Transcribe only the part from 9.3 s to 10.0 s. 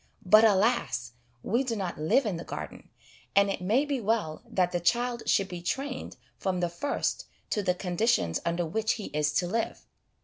to live.